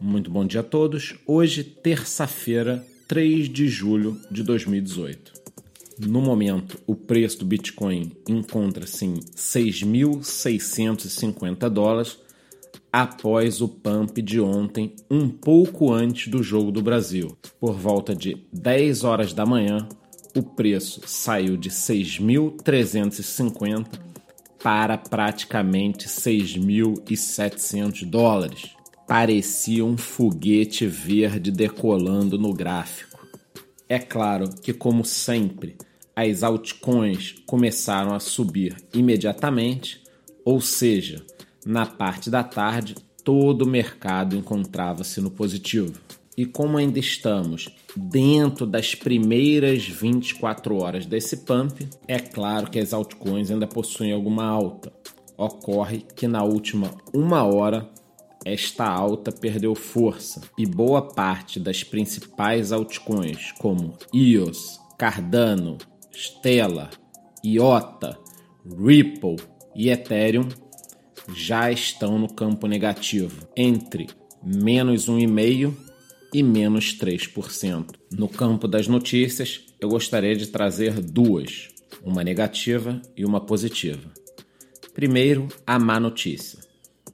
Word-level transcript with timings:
Muito 0.00 0.30
bom 0.30 0.46
dia 0.46 0.60
a 0.60 0.62
todos. 0.62 1.16
Hoje, 1.26 1.64
terça-feira, 1.64 2.86
3 3.08 3.48
de 3.48 3.66
julho 3.66 4.16
de 4.30 4.44
2018. 4.44 5.32
No 6.06 6.22
momento, 6.22 6.78
o 6.86 6.94
preço 6.94 7.40
do 7.40 7.44
Bitcoin 7.44 8.12
encontra-se 8.28 9.04
em 9.04 9.14
6.650 9.14 11.68
dólares 11.68 12.16
após 12.92 13.60
o 13.60 13.66
pump 13.66 14.22
de 14.22 14.40
ontem, 14.40 14.94
um 15.10 15.28
pouco 15.28 15.92
antes 15.92 16.28
do 16.28 16.44
jogo 16.44 16.70
do 16.70 16.80
Brasil. 16.80 17.36
Por 17.58 17.74
volta 17.74 18.14
de 18.14 18.36
10 18.52 19.02
horas 19.02 19.32
da 19.32 19.44
manhã, 19.44 19.88
o 20.32 20.44
preço 20.44 21.00
saiu 21.06 21.56
de 21.56 21.70
6.350 21.70 23.98
para 24.62 24.96
praticamente 24.96 26.06
6.700 26.06 28.04
dólares. 28.04 28.77
Parecia 29.08 29.82
um 29.82 29.96
foguete 29.96 30.86
verde 30.86 31.50
decolando 31.50 32.38
no 32.38 32.52
gráfico. 32.52 33.26
É 33.88 33.98
claro 33.98 34.50
que, 34.60 34.74
como 34.74 35.02
sempre, 35.02 35.78
as 36.14 36.42
altcoins 36.42 37.36
começaram 37.46 38.12
a 38.14 38.20
subir 38.20 38.76
imediatamente, 38.92 40.02
ou 40.44 40.60
seja, 40.60 41.24
na 41.64 41.86
parte 41.86 42.28
da 42.28 42.44
tarde 42.44 42.96
todo 43.24 43.62
o 43.62 43.66
mercado 43.66 44.36
encontrava-se 44.36 45.22
no 45.22 45.30
positivo. 45.30 45.98
E 46.36 46.44
como 46.44 46.76
ainda 46.76 46.98
estamos 46.98 47.70
dentro 47.96 48.66
das 48.66 48.94
primeiras 48.94 49.88
24 49.88 50.76
horas 50.76 51.06
desse 51.06 51.38
pump, 51.38 51.88
é 52.06 52.18
claro 52.18 52.70
que 52.70 52.78
as 52.78 52.92
altcoins 52.92 53.50
ainda 53.50 53.66
possuem 53.66 54.12
alguma 54.12 54.44
alta. 54.44 54.92
Ocorre 55.34 56.04
que 56.14 56.28
na 56.28 56.44
última 56.44 56.94
uma 57.14 57.42
hora 57.42 57.88
esta 58.44 58.86
alta 58.86 59.32
perdeu 59.32 59.74
força 59.74 60.40
e 60.56 60.64
boa 60.64 61.02
parte 61.02 61.58
das 61.58 61.82
principais 61.82 62.72
altcoins, 62.72 63.52
como 63.52 63.96
EOS, 64.14 64.80
Cardano, 64.96 65.78
Stellar, 66.12 66.90
IOTA, 67.44 68.18
Ripple 68.64 69.36
e 69.74 69.90
Ethereum, 69.90 70.48
já 71.34 71.70
estão 71.70 72.18
no 72.18 72.32
campo 72.32 72.66
negativo, 72.66 73.46
entre 73.56 74.08
menos 74.42 75.08
1,5% 75.08 75.74
e 76.32 76.42
menos 76.42 76.96
3%. 76.98 77.94
No 78.12 78.28
campo 78.28 78.68
das 78.68 78.86
notícias, 78.86 79.64
eu 79.80 79.88
gostaria 79.88 80.34
de 80.36 80.46
trazer 80.46 81.00
duas, 81.00 81.68
uma 82.02 82.22
negativa 82.22 83.00
e 83.16 83.24
uma 83.24 83.40
positiva. 83.40 84.10
Primeiro, 84.92 85.48
a 85.66 85.78
má 85.78 86.00
notícia. 86.00 86.67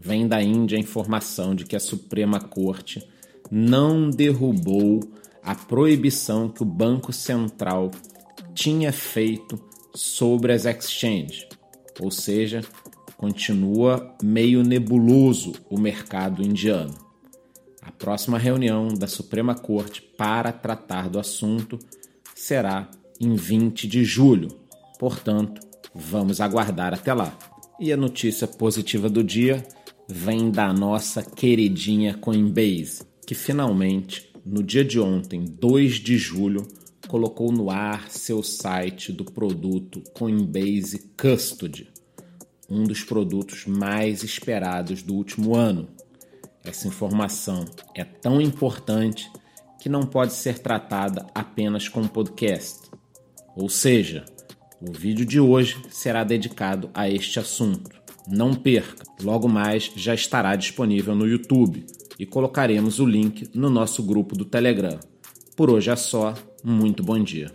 Vem 0.00 0.28
da 0.28 0.40
Índia 0.40 0.78
a 0.78 0.80
informação 0.80 1.56
de 1.56 1.64
que 1.64 1.74
a 1.74 1.80
Suprema 1.80 2.38
Corte 2.40 3.04
não 3.50 4.08
derrubou 4.08 5.00
a 5.42 5.56
proibição 5.56 6.48
que 6.48 6.62
o 6.62 6.66
Banco 6.66 7.12
Central 7.12 7.90
tinha 8.54 8.92
feito 8.92 9.58
sobre 9.92 10.52
as 10.52 10.66
exchanges, 10.66 11.46
ou 12.00 12.12
seja, 12.12 12.60
continua 13.16 14.14
meio 14.22 14.62
nebuloso 14.62 15.52
o 15.68 15.76
mercado 15.76 16.42
indiano. 16.42 16.94
A 17.82 17.90
próxima 17.90 18.38
reunião 18.38 18.88
da 18.88 19.08
Suprema 19.08 19.56
Corte 19.56 20.00
para 20.00 20.52
tratar 20.52 21.08
do 21.08 21.18
assunto 21.18 21.76
será 22.34 22.88
em 23.20 23.34
20 23.34 23.88
de 23.88 24.04
julho, 24.04 24.48
portanto, 24.96 25.60
vamos 25.92 26.40
aguardar 26.40 26.94
até 26.94 27.12
lá. 27.12 27.36
E 27.80 27.92
a 27.92 27.96
notícia 27.96 28.46
positiva 28.46 29.08
do 29.08 29.24
dia 29.24 29.64
vem 30.08 30.50
da 30.50 30.72
nossa 30.72 31.22
queridinha 31.22 32.14
Coinbase, 32.14 33.02
que 33.26 33.34
finalmente, 33.34 34.32
no 34.44 34.62
dia 34.62 34.82
de 34.82 34.98
ontem, 34.98 35.44
2 35.44 35.96
de 35.96 36.16
julho, 36.16 36.66
colocou 37.06 37.52
no 37.52 37.70
ar 37.70 38.10
seu 38.10 38.42
site 38.42 39.12
do 39.12 39.24
produto 39.24 40.02
Coinbase 40.14 41.10
Custody, 41.14 41.90
um 42.70 42.84
dos 42.84 43.04
produtos 43.04 43.66
mais 43.66 44.22
esperados 44.22 45.02
do 45.02 45.14
último 45.14 45.54
ano. 45.54 45.88
Essa 46.64 46.88
informação 46.88 47.66
é 47.94 48.02
tão 48.02 48.40
importante 48.40 49.30
que 49.78 49.90
não 49.90 50.02
pode 50.02 50.32
ser 50.32 50.58
tratada 50.58 51.26
apenas 51.34 51.86
com 51.86 52.06
podcast. 52.08 52.90
Ou 53.54 53.68
seja, 53.68 54.24
o 54.80 54.90
vídeo 54.90 55.26
de 55.26 55.38
hoje 55.38 55.82
será 55.90 56.24
dedicado 56.24 56.90
a 56.94 57.08
este 57.08 57.38
assunto. 57.38 57.98
Não 58.30 58.54
perca, 58.54 59.04
logo 59.22 59.48
mais 59.48 59.90
já 59.96 60.14
estará 60.14 60.54
disponível 60.54 61.14
no 61.14 61.26
YouTube 61.26 61.86
e 62.18 62.26
colocaremos 62.26 63.00
o 63.00 63.06
link 63.06 63.48
no 63.54 63.70
nosso 63.70 64.02
grupo 64.02 64.36
do 64.36 64.44
Telegram. 64.44 64.98
Por 65.56 65.70
hoje 65.70 65.90
é 65.90 65.96
só, 65.96 66.34
muito 66.62 67.02
bom 67.02 67.22
dia. 67.22 67.50